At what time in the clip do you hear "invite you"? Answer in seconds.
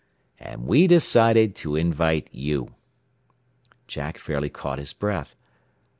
1.75-2.73